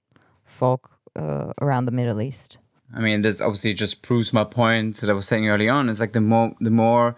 folk 0.53 0.91
uh, 1.17 1.53
around 1.61 1.87
the 1.87 1.93
Middle 1.93 2.21
East. 2.21 2.59
I 2.95 3.01
mean, 3.01 3.23
this 3.23 3.41
obviously 3.41 3.75
just 3.75 4.03
proves 4.03 4.33
my 4.33 4.45
point 4.45 4.97
that 5.01 5.11
I 5.11 5.15
was 5.15 5.27
saying 5.27 5.49
early 5.49 5.69
on. 5.69 5.89
It's 5.89 6.01
like 6.01 6.13
the 6.13 6.21
more 6.21 6.55
the 6.61 6.71
more 6.71 7.17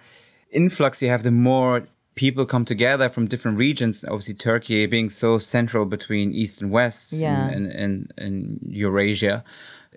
influx 0.51 1.03
you 1.03 1.09
have, 1.09 1.23
the 1.25 1.31
more 1.33 1.87
people 2.15 2.47
come 2.47 2.65
together 2.65 3.09
from 3.09 3.27
different 3.27 3.59
regions. 3.59 4.05
Obviously, 4.05 4.35
Turkey 4.35 4.87
being 4.87 5.11
so 5.11 5.39
central 5.39 5.85
between 5.85 6.33
East 6.33 6.63
and 6.63 6.71
West 6.71 7.13
Yeah. 7.13 7.49
and, 7.49 7.67
and, 7.67 8.13
and 8.17 8.61
Eurasia, 8.71 9.43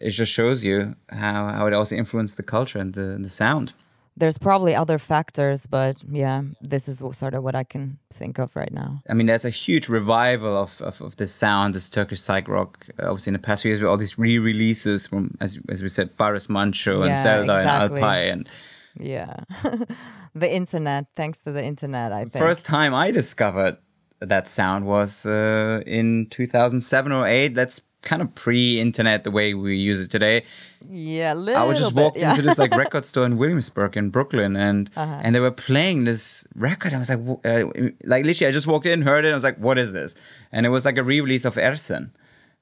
it 0.01 0.09
just 0.11 0.31
shows 0.31 0.63
you 0.65 0.95
how, 1.09 1.49
how 1.49 1.67
it 1.67 1.73
also 1.73 1.95
influenced 1.95 2.37
the 2.37 2.43
culture 2.43 2.79
and 2.79 2.93
the, 2.93 3.17
the 3.21 3.29
sound. 3.29 3.73
There's 4.19 4.37
probably 4.39 4.73
other 4.73 4.97
factors, 4.97 5.67
but 5.67 5.95
yeah, 6.11 6.41
this 6.59 6.87
is 6.89 7.03
sort 7.11 7.33
of 7.35 7.43
what 7.43 7.53
I 7.55 7.63
can 7.63 7.99
think 8.11 8.39
of 8.39 8.55
right 8.55 8.73
now. 8.73 9.01
I 9.09 9.13
mean, 9.13 9.27
there's 9.27 9.45
a 9.45 9.51
huge 9.51 9.89
revival 9.89 10.57
of, 10.57 10.81
of, 10.81 10.99
of 11.01 11.15
this 11.17 11.31
sound, 11.31 11.75
this 11.75 11.87
Turkish 11.89 12.19
psych 12.19 12.47
rock. 12.47 12.85
uh, 12.99 13.09
Obviously, 13.09 13.29
in 13.29 13.33
the 13.33 13.39
past 13.47 13.61
few 13.61 13.69
years, 13.69 13.79
with 13.81 13.89
all 13.91 13.97
these 13.97 14.17
re-releases 14.17 15.05
from, 15.07 15.37
as, 15.39 15.59
as 15.69 15.83
we 15.83 15.89
said, 15.89 16.17
Barış 16.17 16.47
Manço 16.47 16.95
and 17.01 17.09
Yeah, 17.09 17.23
Selda 17.23 17.59
exactly. 17.59 18.01
and 18.01 18.09
Alpay. 18.09 18.31
And 18.33 18.49
Yeah, 18.99 19.35
the 20.33 20.51
internet. 20.51 21.05
Thanks 21.15 21.37
to 21.45 21.51
the 21.51 21.63
internet, 21.63 22.11
I 22.11 22.21
think. 22.25 22.43
first 22.43 22.65
time 22.65 22.93
I 22.95 23.11
discovered 23.11 23.77
that 24.19 24.47
sound 24.47 24.85
was 24.87 25.27
uh, 25.27 25.83
in 25.85 26.25
2007 26.31 27.11
or 27.11 27.27
8. 27.27 27.53
That's 27.53 27.81
kind 28.03 28.21
of 28.21 28.33
pre-internet 28.35 29.23
the 29.23 29.31
way 29.31 29.53
we 29.53 29.75
use 29.75 29.99
it 29.99 30.09
today. 30.11 30.43
yeah, 30.89 31.31
I 31.33 31.63
was 31.63 31.77
just 31.79 31.95
bit, 31.95 32.01
walked 32.03 32.17
yeah. 32.17 32.29
into 32.31 32.41
this 32.43 32.57
like 32.57 32.75
record 32.75 33.05
store 33.05 33.25
in 33.25 33.37
Williamsburg 33.37 33.97
in 33.97 34.09
Brooklyn, 34.11 34.55
and 34.55 34.89
Uh-huh. 34.95 35.19
and 35.23 35.33
they 35.35 35.39
were 35.39 35.51
playing 35.51 36.05
this 36.05 36.45
record. 36.55 36.93
I 36.93 36.99
was 36.99 37.09
like, 37.09 37.19
uh, 37.43 37.65
like 38.05 38.23
literally, 38.25 38.47
I 38.49 38.51
just 38.51 38.67
walked 38.67 38.85
in, 38.85 39.01
heard 39.01 39.25
it, 39.25 39.29
and 39.29 39.33
I 39.33 39.35
was 39.35 39.43
like, 39.43 39.57
what 39.57 39.77
is 39.77 39.91
this? 39.93 40.15
And 40.51 40.65
it 40.65 40.69
was 40.69 40.85
like 40.85 40.97
a 40.97 41.03
re-release 41.03 41.43
of 41.45 41.57
Ersen. 41.57 42.11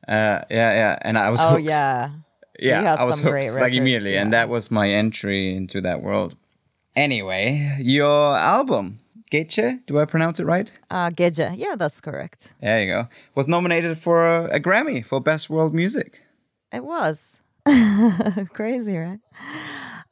Uh, 0.07 0.39
yeah, 0.49 0.71
yeah, 0.81 0.99
and 1.01 1.17
I 1.17 1.29
was 1.29 1.39
oh 1.41 1.49
hooked. 1.49 1.63
yeah, 1.63 2.09
yeah, 2.59 2.79
He 2.79 2.85
has 2.85 2.99
I 2.99 3.03
was 3.03 3.15
some 3.15 3.23
hooked 3.23 3.31
great 3.33 3.49
like 3.51 3.55
records, 3.61 3.77
immediately, 3.77 4.15
and 4.17 4.31
that 4.33 4.49
was 4.49 4.71
my 4.71 4.89
entry 4.89 5.55
into 5.55 5.81
that 5.81 6.01
world. 6.01 6.35
Anyway, 6.95 7.75
your 7.81 8.37
album, 8.37 8.99
Gece, 9.31 9.85
do 9.87 9.99
I 9.99 10.05
pronounce 10.05 10.39
it 10.39 10.45
right? 10.45 10.71
uh, 10.91 11.09
Gece. 11.09 11.55
Yeah, 11.57 11.75
that's 11.75 11.99
correct. 11.99 12.53
There 12.61 12.81
you 12.81 12.91
go. 12.93 13.07
Was 13.35 13.47
nominated 13.47 13.97
for 13.97 14.25
a, 14.27 14.55
a 14.55 14.59
Grammy 14.59 15.05
for 15.05 15.19
Best 15.19 15.49
World 15.49 15.73
Music. 15.73 16.21
It 16.71 16.83
was 16.83 17.41
crazy, 18.53 18.97
right? 18.97 19.19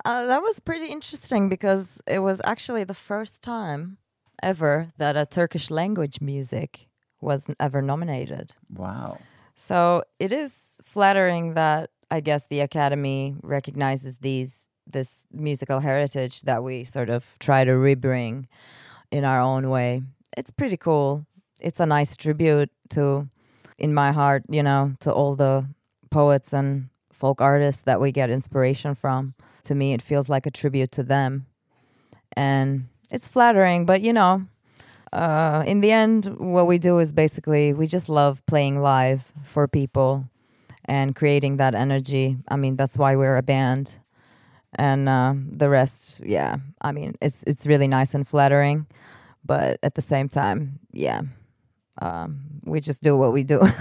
Uh, 0.06 0.26
that 0.26 0.42
was 0.42 0.60
pretty 0.60 0.88
interesting 0.88 1.50
because 1.50 2.02
it 2.08 2.20
was 2.20 2.42
actually 2.44 2.84
the 2.84 2.94
first 2.94 3.42
time 3.42 3.98
ever 4.42 4.90
that 4.98 5.16
a 5.16 5.26
Turkish 5.26 5.70
language 5.72 6.20
music 6.20 6.88
was 7.22 7.48
ever 7.60 7.82
nominated. 7.82 8.54
Wow. 8.74 9.20
So 9.56 10.04
it 10.20 10.34
is 10.34 10.82
flattering 10.84 11.54
that 11.54 11.90
I 12.12 12.20
guess 12.20 12.48
the 12.48 12.60
Academy 12.60 13.36
recognizes 13.42 14.18
these 14.18 14.68
this 14.86 15.26
musical 15.32 15.80
heritage 15.80 16.42
that 16.42 16.64
we 16.64 16.84
sort 16.84 17.10
of 17.10 17.38
try 17.40 17.64
to 17.64 17.72
rebring 17.72 18.48
in 19.14 19.24
our 19.24 19.40
own 19.40 19.70
way. 19.70 20.02
It's 20.36 20.50
pretty 20.50 20.76
cool. 20.76 21.28
It's 21.62 21.80
a 21.80 21.86
nice 21.86 22.16
tribute 22.16 22.72
to, 22.90 23.30
in 23.78 23.94
my 23.94 24.12
heart, 24.12 24.44
you 24.50 24.64
know, 24.64 24.96
to 25.02 25.14
all 25.14 25.36
the 25.36 25.68
poets 26.10 26.52
and 26.52 26.90
folk 27.12 27.40
artists 27.40 27.84
that 27.84 28.02
we 28.02 28.12
get 28.12 28.32
inspiration 28.32 28.96
from. 28.96 29.36
To 29.66 29.76
me, 29.76 29.94
it 29.94 30.02
feels 30.02 30.30
like 30.30 30.48
a 30.48 30.52
tribute 30.52 30.92
to 30.94 31.04
them, 31.04 31.46
and 32.36 32.88
it's 33.12 33.28
flattering. 33.28 33.86
But 33.86 34.02
you 34.02 34.12
know, 34.12 34.48
uh, 35.14 35.64
in 35.66 35.82
the 35.82 35.92
end, 35.92 36.26
what 36.38 36.66
we 36.66 36.80
do 36.80 36.98
is 36.98 37.14
basically 37.14 37.72
we 37.72 37.86
just 37.86 38.10
love 38.10 38.44
playing 38.48 38.82
live 38.82 39.32
for 39.44 39.68
people 39.68 40.28
and 40.86 41.16
creating 41.16 41.58
that 41.58 41.76
energy. 41.76 42.38
I 42.50 42.56
mean, 42.58 42.76
that's 42.76 42.98
why 42.98 43.16
we're 43.16 43.38
a 43.38 43.44
band, 43.44 44.00
and 44.76 45.10
uh, 45.10 45.34
the 45.36 45.70
rest, 45.70 46.22
yeah. 46.26 46.58
I 46.82 46.92
mean, 46.92 47.16
it's 47.22 47.44
it's 47.48 47.66
really 47.66 47.88
nice 47.88 48.14
and 48.14 48.28
flattering, 48.28 48.88
but 49.46 49.80
at 49.84 49.96
the 49.96 50.02
same 50.02 50.30
time, 50.30 50.80
yeah, 50.92 51.22
um, 52.02 52.42
we 52.66 52.80
just 52.80 53.04
do 53.04 53.18
what 53.18 53.34
we 53.34 53.44
do. 53.44 53.62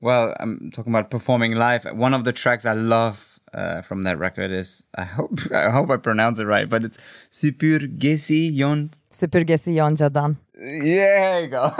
Well, 0.00 0.36
I'm 0.38 0.70
talking 0.72 0.92
about 0.92 1.10
performing 1.10 1.54
live. 1.54 1.84
One 1.84 2.12
of 2.12 2.24
the 2.24 2.32
tracks 2.32 2.66
I 2.66 2.74
love 2.74 3.35
uh, 3.54 3.82
from 3.82 4.04
that 4.04 4.18
record 4.18 4.50
is 4.50 4.86
I 4.96 5.04
hope 5.04 5.38
I 5.54 5.70
hope 5.70 5.90
I 5.90 5.96
pronounce 5.96 6.38
it 6.38 6.44
right, 6.46 6.68
but 6.68 6.84
it's 6.84 6.98
Süpürgesi 7.30 8.50
Yon. 8.54 8.90
Süpürgesi 9.12 9.74
Yonca'dan. 9.74 10.36
Yeah, 10.58 11.20
there 11.20 11.40
you 11.42 11.48
go. 11.48 11.70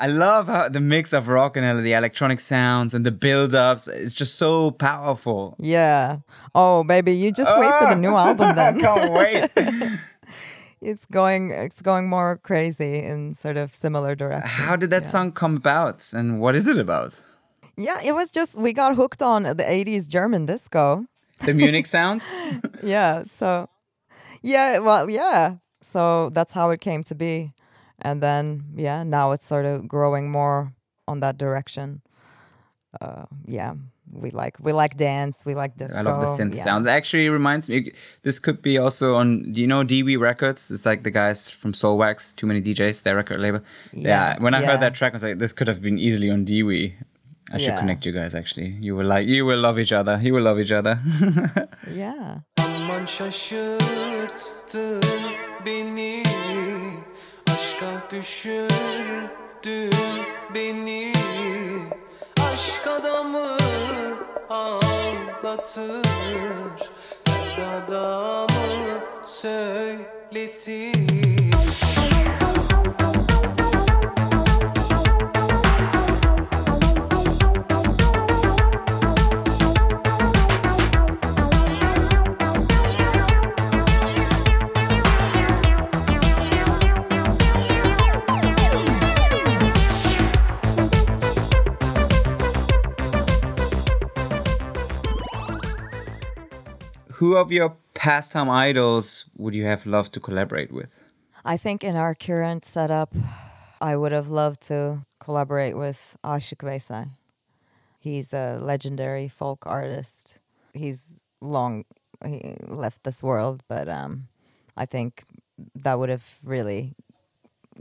I 0.00 0.06
love 0.08 0.46
how 0.46 0.68
the 0.68 0.80
mix 0.80 1.12
of 1.12 1.26
rock 1.28 1.56
and 1.56 1.84
the 1.84 1.92
electronic 1.94 2.38
sounds 2.40 2.94
and 2.94 3.04
the 3.04 3.10
build-ups. 3.10 3.88
It's 3.88 4.14
just 4.14 4.36
so 4.36 4.70
powerful. 4.70 5.56
Yeah. 5.58 6.18
Oh, 6.54 6.84
baby, 6.84 7.12
you 7.12 7.32
just 7.32 7.50
wait 7.58 7.72
for 7.80 7.88
the 7.88 7.96
new 7.96 8.14
album 8.26 8.54
then. 8.54 8.78
I 8.78 8.80
Can't 8.80 9.12
wait. 9.12 9.98
it's 10.80 11.04
going 11.06 11.50
it's 11.50 11.82
going 11.82 12.08
more 12.08 12.38
crazy 12.42 12.98
in 12.98 13.34
sort 13.34 13.56
of 13.56 13.72
similar 13.74 14.14
direction. 14.14 14.48
How 14.48 14.76
did 14.76 14.90
that 14.90 15.02
Yeah. 15.04 15.08
song 15.10 15.32
come 15.32 15.56
about, 15.56 16.12
and 16.12 16.40
what 16.40 16.54
is 16.54 16.66
it 16.66 16.78
about? 16.78 17.22
Yeah, 17.76 18.00
it 18.04 18.14
was 18.14 18.30
just 18.30 18.54
we 18.54 18.72
got 18.72 18.96
hooked 18.96 19.22
on 19.22 19.44
the 19.44 19.54
80s 19.54 20.08
German 20.08 20.46
disco. 20.46 21.06
The 21.44 21.54
Munich 21.54 21.86
sound. 21.86 22.24
Yeah, 22.84 23.22
so 23.22 23.68
yeah, 24.42 24.80
well, 24.80 25.08
yeah. 25.08 25.58
So 25.82 26.30
that's 26.30 26.52
how 26.52 26.70
it 26.70 26.80
came 26.80 27.04
to 27.04 27.14
be. 27.14 27.52
And 28.00 28.20
then 28.20 28.64
yeah, 28.74 29.04
now 29.04 29.30
it's 29.30 29.46
sort 29.46 29.66
of 29.66 29.86
growing 29.86 30.32
more 30.32 30.72
on 31.06 31.20
that 31.20 31.38
direction. 31.38 32.02
Uh 33.00 33.26
yeah, 33.46 33.74
we 34.12 34.30
like 34.30 34.56
we 34.60 34.72
like 34.72 34.96
dance, 34.96 35.44
we 35.46 35.54
like 35.54 35.76
disco. 35.76 35.96
I 35.96 36.02
love 36.02 36.20
the 36.20 36.44
synth 36.44 36.56
yeah. 36.56 36.64
sound. 36.64 36.86
It 36.86 36.90
actually 36.90 37.28
reminds 37.28 37.68
me. 37.68 37.92
This 38.22 38.38
could 38.38 38.60
be 38.60 38.78
also 38.78 39.14
on. 39.14 39.52
Do 39.52 39.60
you 39.60 39.66
know 39.66 39.84
DEEWEE 39.84 40.18
Records? 40.18 40.70
It's 40.70 40.84
like 40.84 41.02
the 41.04 41.10
guys 41.10 41.48
from 41.48 41.72
Soulwax, 41.72 42.34
Too 42.36 42.46
Many 42.46 42.60
DJs, 42.60 43.02
their 43.02 43.16
record 43.16 43.40
label. 43.40 43.60
Yeah. 43.92 44.34
Yeah, 44.34 44.42
when 44.42 44.54
I 44.54 44.60
yeah. 44.60 44.66
heard 44.66 44.80
that 44.80 44.94
track, 44.94 45.12
I 45.12 45.16
was 45.16 45.22
like, 45.22 45.38
this 45.38 45.52
could 45.52 45.68
have 45.68 45.80
been 45.80 45.98
easily 45.98 46.30
on 46.30 46.44
DEEWEE. 46.44 46.94
I 47.50 47.58
should 47.58 47.60
Yeah. 47.68 47.80
connect 47.80 48.06
you 48.06 48.12
guys. 48.12 48.34
Actually, 48.34 48.76
you 48.80 48.96
will 48.96 49.06
like. 49.08 49.26
You 49.28 49.44
will 49.46 49.60
love 49.60 49.78
each 49.78 49.92
other. 49.92 50.18
You 50.22 50.34
will 50.34 50.44
love 50.44 50.60
each 50.60 50.72
other. 50.72 50.98
Yeah. 51.96 52.40
Aman 52.58 53.04
şaşırttın 53.04 55.00
beni 55.66 56.22
Aşka 57.50 58.02
düşürdün 58.10 59.90
beni 60.54 61.12
Aşk 62.52 62.86
adamı 63.00 63.56
ağlatır 64.50 66.04
Dert 67.26 67.58
adamı 67.58 69.00
söyletir 69.24 70.92
Who 97.22 97.36
of 97.36 97.52
your 97.52 97.76
pastime 97.94 98.50
idols 98.50 99.26
would 99.36 99.54
you 99.54 99.64
have 99.64 99.86
loved 99.86 100.12
to 100.14 100.18
collaborate 100.18 100.72
with? 100.72 100.88
I 101.44 101.56
think 101.56 101.84
in 101.84 101.94
our 101.94 102.16
current 102.16 102.64
setup, 102.64 103.14
I 103.80 103.94
would 103.94 104.10
have 104.10 104.28
loved 104.28 104.60
to 104.62 105.06
collaborate 105.20 105.76
with 105.76 106.16
Aşık 106.24 106.64
Veysel. 106.64 107.10
He's 108.00 108.34
a 108.34 108.58
legendary 108.60 109.28
folk 109.28 109.64
artist. 109.66 110.40
He's 110.74 111.20
long 111.40 111.84
he 112.26 112.56
left 112.66 113.04
this 113.04 113.22
world, 113.22 113.62
but 113.68 113.88
um, 113.88 114.26
I 114.76 114.84
think 114.84 115.22
that 115.76 116.00
would 116.00 116.10
have 116.10 116.26
really 116.42 116.96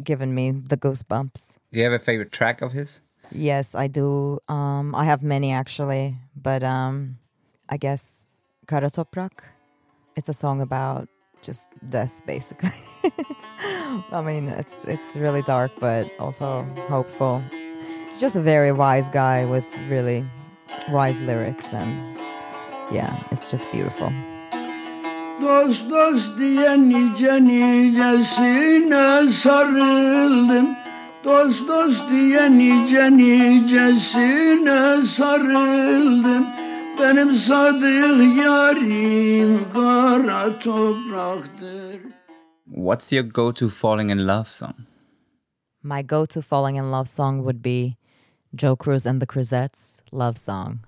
given 0.03 0.35
me 0.35 0.51
the 0.51 0.77
goosebumps. 0.77 1.53
Do 1.73 1.79
you 1.79 1.85
have 1.85 1.99
a 1.99 2.05
favorite 2.05 2.31
track 2.31 2.61
of 2.61 2.73
his? 2.73 3.01
Yes, 3.31 3.73
I 3.73 3.87
do. 3.87 4.37
Um, 4.47 4.93
I 4.93 5.05
have 5.05 5.23
many 5.23 5.51
actually, 5.51 6.17
but 6.35 6.61
um, 6.61 7.17
I 7.69 7.77
guess 7.77 8.20
Kara 8.71 8.89
Toprak. 8.89 9.43
It's 10.15 10.29
a 10.29 10.33
song 10.33 10.61
about 10.61 11.09
just 11.41 11.67
death, 11.89 12.13
basically. 12.25 12.71
I 14.13 14.21
mean, 14.21 14.47
it's 14.47 14.85
it's 14.85 15.17
really 15.17 15.41
dark, 15.41 15.71
but 15.81 16.09
also 16.19 16.63
hopeful. 16.87 17.43
It's 18.07 18.17
just 18.17 18.37
a 18.37 18.39
very 18.39 18.71
wise 18.71 19.09
guy 19.09 19.43
with 19.43 19.67
really 19.89 20.23
wise 20.89 21.19
lyrics, 21.19 21.67
and 21.73 22.17
yeah, 22.95 23.11
it's 23.29 23.51
just 23.51 23.69
beautiful. 23.73 24.09
Dost 25.41 25.89
dost 25.89 26.37
diye 26.37 26.77
nice 26.77 27.39
nicesine 27.43 29.31
sarıldım 29.31 30.77
Dost 31.23 31.67
dost 31.67 32.09
diye 32.09 32.49
nice 32.49 33.09
nicesine 33.17 35.01
sarıldım 35.03 36.70
Benim 37.01 37.33
sadık 37.33 38.37
yarim 38.37 39.73
kara 39.73 40.59
topraktır 40.59 42.01
What's 42.65 43.13
your 43.13 43.25
go-to 43.25 43.69
falling 43.69 44.11
in 44.11 44.27
love 44.27 44.45
song? 44.49 44.75
My 45.83 46.07
go-to 46.07 46.41
falling 46.41 46.77
in 46.77 46.91
love 46.91 47.09
song 47.09 47.37
would 47.37 47.63
be 47.63 47.95
Joe 48.55 48.75
Cruz 48.75 49.07
and 49.07 49.21
the 49.21 49.25
Cruzettes' 49.25 50.01
love 50.11 50.37
song. 50.37 50.79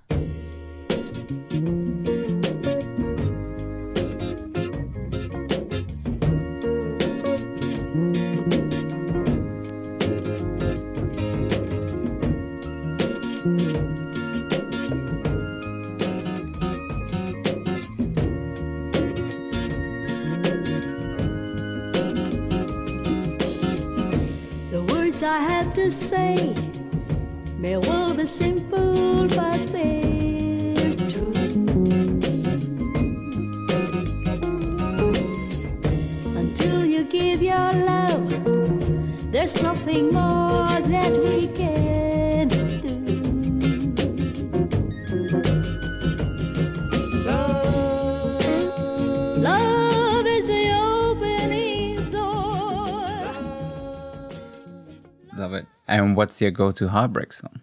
And 55.94 56.18
what's 56.18 56.42
your 56.42 56.50
go-to 56.50 56.88
heartbreak 56.88 57.32
song? 57.34 57.62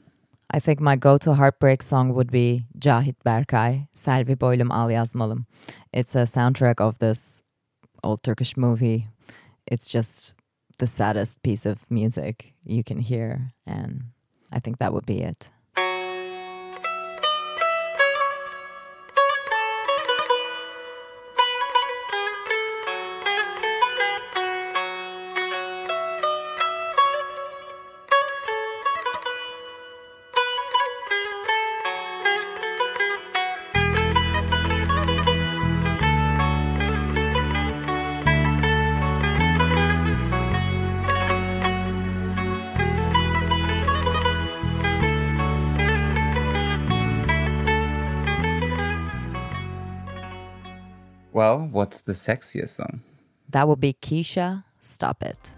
I 0.53 0.61
think 0.61 0.79
my 0.79 0.95
go-to 0.95 1.35
heartbreak 1.35 1.83
song 1.83 2.15
would 2.15 2.31
be 2.31 2.65
Cahit 2.79 3.17
Berkay, 3.27 3.89
Selvi 3.97 4.37
Boylum 4.37 4.71
Al 4.71 4.87
Yazmalım. 4.87 5.47
It's 5.93 6.15
a 6.15 6.27
soundtrack 6.27 6.81
of 6.81 7.01
this 7.01 7.43
old 8.05 8.23
Turkish 8.23 8.57
movie. 8.57 9.09
It's 9.67 9.89
just 9.89 10.35
the 10.79 10.87
saddest 10.87 11.43
piece 11.43 11.67
of 11.67 11.91
music 11.91 12.55
you 12.65 12.85
can 12.85 13.01
hear, 13.01 13.53
and 13.67 14.13
I 14.53 14.61
think 14.61 14.79
that 14.79 14.93
would 14.95 15.07
be 15.07 15.23
it. 15.23 15.51
What's 51.81 52.03
the 52.03 52.13
sexiest 52.13 52.77
song? 52.77 53.01
That 53.53 53.67
would 53.67 53.81
be 53.81 53.95
Keisha. 53.95 54.65
Stop 54.81 55.23
it. 55.23 55.51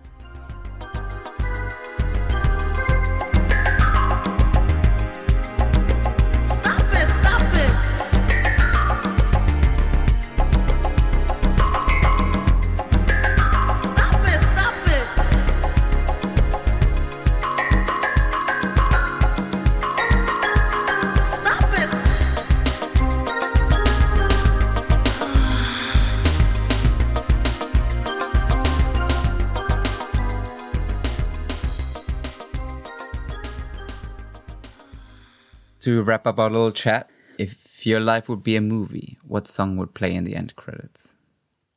To 35.92 36.02
wrap 36.02 36.26
up 36.26 36.38
our 36.38 36.48
little 36.48 36.72
chat, 36.72 37.11
if 37.37 37.87
your 37.87 38.00
life 38.00 38.26
would 38.31 38.42
be 38.42 38.57
a 38.57 38.62
movie, 38.62 39.18
what 39.28 39.46
song 39.46 39.76
would 39.76 39.92
play 39.92 40.14
in 40.14 40.24
the 40.24 40.35
end 40.35 40.57
credits? 40.57 41.16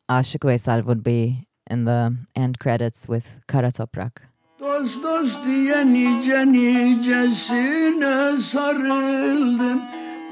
Aşık 0.09 0.45
Veysel 0.45 0.77
would 0.85 1.03
be 1.03 1.47
in 1.69 1.85
the 1.85 2.15
end 2.35 2.59
credits 2.59 3.07
with 3.07 3.25
Kara 3.47 3.71
Toprak. 3.71 4.29
Dost 4.59 5.03
dost 5.03 5.45
diye 5.45 5.83
nice 5.93 6.45
nicesine 6.45 8.37
sarıldım 8.37 9.81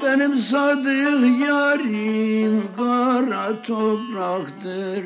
Benim 0.04 0.38
sadık 0.38 1.41
yarim 1.48 2.63
kara 2.78 3.62
topraktır 3.62 5.06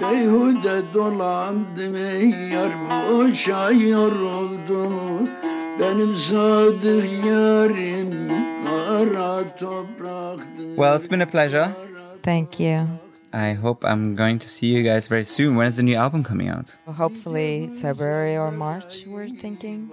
Beyhude 0.00 0.82
dolandım 0.94 1.96
ey 1.96 2.30
yar 2.52 2.72
boşa 2.90 3.70
yoruldum 3.70 5.28
Benim 5.80 6.16
sadık 6.16 7.24
yarim 7.24 8.28
kara 8.66 9.56
topraktır 9.56 10.76
Well, 10.76 10.96
it's 10.98 11.10
been 11.10 11.20
a 11.20 11.26
pleasure. 11.26 11.68
Thank 12.22 12.60
you. 12.60 12.86
I 13.32 13.54
hope 13.54 13.84
I'm 13.84 14.16
going 14.16 14.38
to 14.38 14.48
see 14.48 14.68
you 14.68 14.82
guys 14.84 15.08
very 15.08 15.24
soon. 15.24 15.56
When 15.56 15.66
is 15.66 15.76
the 15.76 15.82
new 15.82 15.96
album 15.96 16.22
coming 16.22 16.48
out? 16.48 16.76
Hopefully 16.86 17.70
February 17.82 18.36
or 18.36 18.50
March, 18.52 19.04
we're 19.06 19.28
thinking 19.28 19.90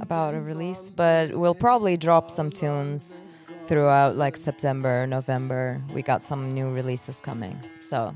about 0.00 0.34
a 0.34 0.40
release, 0.40 0.92
but 0.94 1.34
we'll 1.34 1.54
probably 1.54 1.96
drop 1.96 2.30
some 2.30 2.50
tunes 2.50 3.22
throughout 3.66 4.16
like 4.16 4.36
September, 4.36 5.06
November. 5.06 5.80
We 5.94 6.02
got 6.02 6.22
some 6.22 6.52
new 6.52 6.68
releases 6.70 7.20
coming, 7.20 7.58
so 7.80 8.14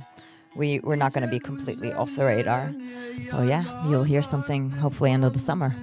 we 0.55 0.81
we're 0.81 0.97
not 0.97 1.13
going 1.15 1.25
to 1.25 1.31
be 1.31 1.41
completely 1.41 1.93
off 1.95 2.15
the 2.17 2.25
radar. 2.27 2.71
So 3.31 3.43
yeah, 3.43 3.65
you'll 3.89 4.05
hear 4.05 4.23
something 4.23 4.71
hopefully 4.71 5.11
end 5.13 5.25
of 5.25 5.33
the 5.33 5.39
summer. 5.39 5.75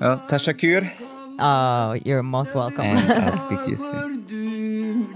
Well, 0.00 0.22
Tashakur, 0.28 0.90
Oh, 1.40 1.92
you're 2.04 2.22
most 2.22 2.54
welcome. 2.54 2.86
and 2.86 3.12
I'll 3.12 3.36
speak 3.46 3.62
to 3.64 3.70
you 3.70 3.76
soon. 3.76 4.24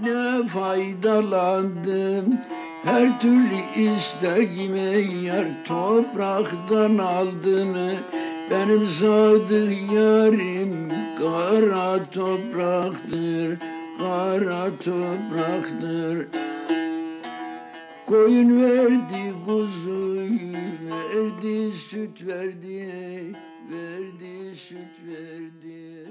Ne 0.01 0.47
faydalandım. 0.47 2.39
Her 2.83 3.19
türlü 3.21 3.59
isteğime 3.75 4.97
yar 5.27 5.45
topraktan 5.65 6.97
aldım. 6.97 7.77
Benim 8.51 8.85
sadık 8.85 9.91
yarim 9.93 10.89
kara 11.17 12.03
topraktır 12.11 13.59
Kara 13.99 14.65
topraktır. 14.77 16.27
Koyun 18.05 18.61
verdi 18.63 19.33
kuzuyu 19.45 20.53
verdi 20.89 21.73
süt 21.75 22.27
verdi 22.27 23.33
verdi 23.69 24.55
süt 24.55 24.93
verdi 25.07 26.07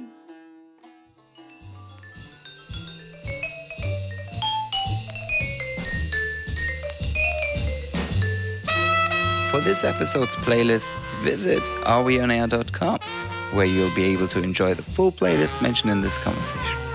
For 9.50 9.60
this 9.60 9.84
episode's 9.84 10.34
playlist, 10.36 10.88
visit 11.22 11.60
areweonair.com, 11.84 12.98
where 13.52 13.66
you'll 13.66 13.94
be 13.94 14.04
able 14.04 14.26
to 14.28 14.42
enjoy 14.42 14.72
the 14.72 14.82
full 14.82 15.12
playlist 15.12 15.60
mentioned 15.60 15.92
in 15.92 16.00
this 16.00 16.16
conversation. 16.16 16.91